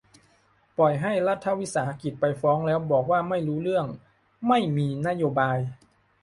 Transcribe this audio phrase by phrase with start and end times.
[0.77, 3.85] ปล่อยให้รัฐวิสาหกิจไปฟ้อง แล้วบอกว่าไม่รู้เรื่อง
[4.47, 5.57] ไม่มีนโยบาย